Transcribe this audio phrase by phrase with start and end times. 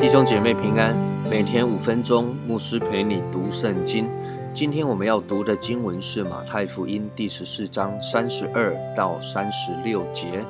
[0.00, 0.94] 弟兄姐妹平安，
[1.28, 4.08] 每天五分钟，牧师陪你读圣经。
[4.52, 10.46] 今天我们要读的经文是马太福音第十四章三十二到三十六节。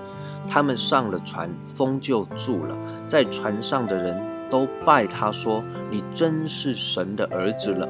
[0.47, 4.21] 他们上了船，风就住了，在船上的人
[4.51, 7.89] 都拜他，说：“你真是神的儿子了。”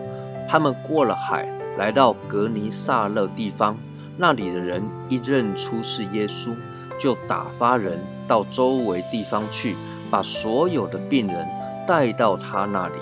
[0.48, 3.76] 他们过了海，来到格尼撒勒地方，
[4.16, 6.54] 那里的人一认出是耶稣，
[6.98, 9.74] 就打发人到周围地方去。
[10.10, 11.48] 把所有的病人
[11.88, 12.94] 带到他那里，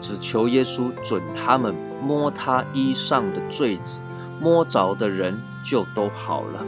[0.00, 3.98] 只求耶稣准他们摸他衣上的坠子，
[4.38, 6.64] 摸着的人就都好了。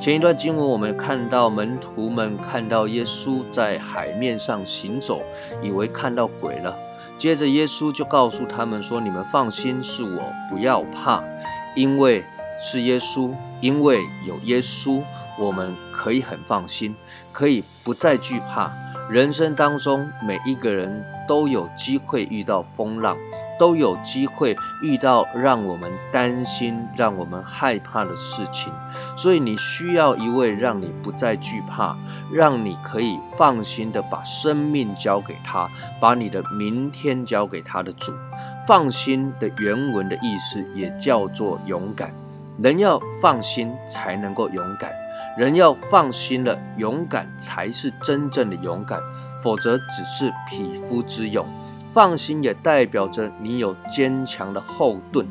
[0.00, 5.22] 前一段经文我们看到门徒们看到耶稣在海面上行走，
[5.62, 6.76] 以为看到鬼了。
[7.16, 11.24] 接着耶稣就告诉他们说：“你们放心，是我，不要怕，
[11.74, 12.22] 因为
[12.58, 13.30] 是耶稣，
[13.62, 15.00] 因为有耶稣。”
[15.38, 16.94] 我们可以很放心，
[17.32, 18.70] 可以不再惧怕。
[19.10, 23.16] 人生当中，每一个人都有机会遇到风浪，
[23.58, 28.72] 都有机会遇到让我们担心、让我们害怕的事情。
[29.14, 31.94] 所以，你需要一位让你不再惧怕、
[32.32, 35.68] 让你可以放心的把生命交给他、
[36.00, 38.10] 把你的明天交给他的主。
[38.66, 42.10] 放心的原文的意思也叫做勇敢。
[42.58, 44.90] 人要放心，才能够勇敢。
[45.36, 49.00] 人要放心了，勇敢才是真正的勇敢，
[49.42, 51.44] 否则只是匹夫之勇。
[51.92, 55.26] 放心也代表着你有坚强的后盾，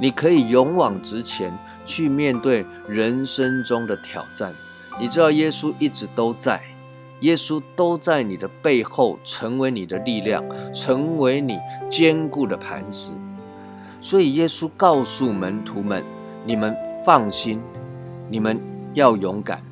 [0.00, 4.52] 你可以勇往直前去面对人生中的挑战。
[4.98, 6.60] 你知道耶稣一直都在，
[7.20, 11.58] 耶稣都在你的背后，成为你的力量，成为你
[11.88, 13.12] 坚固的磐石。
[14.00, 16.04] 所以耶稣告诉门徒们
[16.46, 17.60] ：“你们放心，
[18.28, 18.60] 你们。”
[18.94, 19.62] 要勇敢，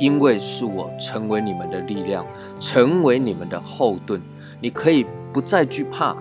[0.00, 2.24] 因为是我成为你们的力量，
[2.58, 4.20] 成为你们的后盾。
[4.60, 6.16] 你可以不再惧怕。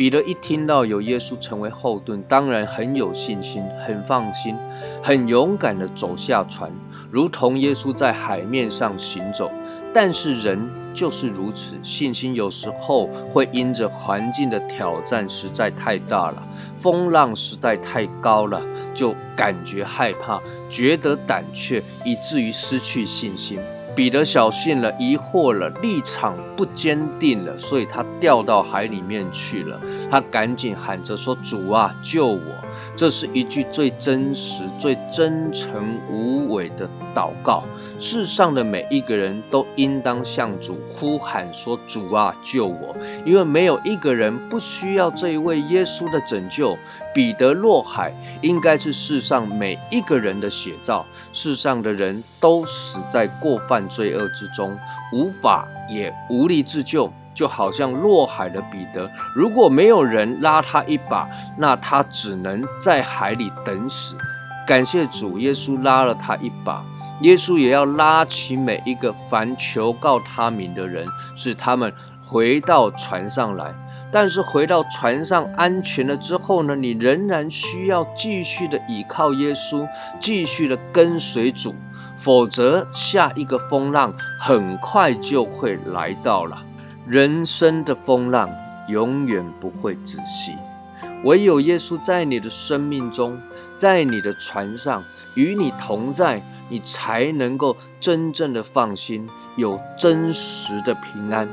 [0.00, 4.56] 彼得一听到有耶稣成为后盾，当然很有信心，很放心，
[5.02, 6.72] 很勇敢地走下船，
[7.10, 9.50] 如同耶稣在海面上行走。
[9.92, 16.42] 但是人就是如此，信心有时候会因着环境的挑战实在太大了，
[16.78, 18.58] 风浪实在太高了，
[18.94, 20.40] 就感觉害怕，
[20.70, 23.58] 觉得胆怯，以至于失去信心。
[23.94, 29.78] 彼得小信了，疑惑了，立场不坚定了，所以他掉到海里面去了。
[30.10, 32.40] 他赶紧喊着说：“主啊，救我！”
[32.96, 37.64] 这是一句最真实、最真诚无伪的祷告。
[37.98, 42.96] 世上的每一个人都应当向主呼喊说：“主啊，救我！”
[43.26, 46.78] 因为没有一个人不需要这一位耶稣的拯救。
[47.12, 51.04] 彼得落海，应该是世上每一个人的写照。
[51.32, 54.78] 世上的人都死在过犯罪恶之中，
[55.12, 64.16] 无法也无力自救，就好像落海的彼得，如果没有人拉他一把，那他只能在海里等死。
[64.66, 66.84] 感谢主耶稣拉了他一把，
[67.22, 71.92] 耶稣也要拉起每一个凡求告他名的人，使他们
[72.22, 73.74] 回到船上来。
[74.12, 79.88] 但是回到船上安全了之后呢，你仍然需要继续的倚靠耶稣，
[80.18, 81.74] 继续的跟随主，
[82.16, 86.60] 否则下一个风浪很快就会来到了。
[87.06, 88.50] 人生的风浪
[88.88, 90.56] 永远不会止息，
[91.24, 93.40] 唯有耶稣在你的生命中，
[93.76, 95.02] 在你的船上
[95.36, 101.48] 与你同在，你才能够真正的放心，有真实的平安。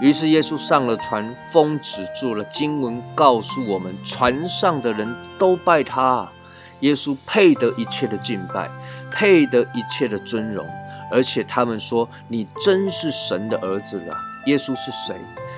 [0.00, 2.44] 于是耶稣上了船，风止住了。
[2.44, 6.28] 经文告诉我们，船上的人都拜他。
[6.80, 8.68] 耶稣配得一切的敬拜，
[9.10, 10.66] 配得一切的尊荣，
[11.10, 14.14] 而且他们说：“你真是神的儿子了。”
[14.46, 15.16] 耶稣是谁？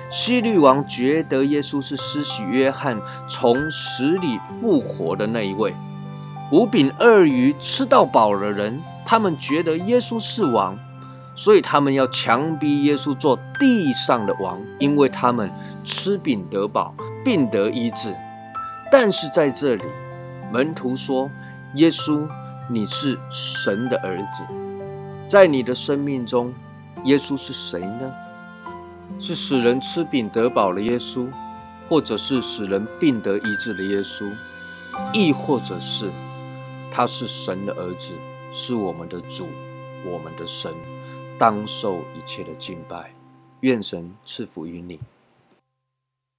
[0.09, 2.97] 希律王觉得耶稣是施洗约翰
[3.27, 5.75] 从死里复活的那一位。
[6.53, 10.77] 五饼二鱼吃到饱的人，他们觉得耶稣是王。
[11.37, 15.49] 所以他们要强逼耶稣做地上的王，因为他们
[15.83, 16.93] 吃饼得饱，
[17.23, 18.13] 病得医治。
[18.91, 19.83] 但是在这里，
[20.51, 21.29] 门徒说
[21.75, 22.27] ：“耶稣，
[22.67, 24.43] 你是神的儿子。”
[25.29, 26.51] 在你的生命中，
[27.03, 28.11] 耶稣是谁呢？
[29.19, 31.27] 是使人吃饼得饱的耶稣，
[31.87, 34.25] 或者是使人病得医治的耶稣，
[35.13, 36.09] 亦或者是
[36.91, 38.13] 他是神的儿子，
[38.51, 39.47] 是我们的主，
[40.03, 40.71] 我们的神。
[41.39, 43.11] 当受一切的敬拜，
[43.59, 44.99] 愿神赐福于你。